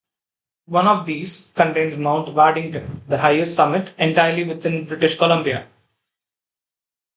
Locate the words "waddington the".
2.33-3.19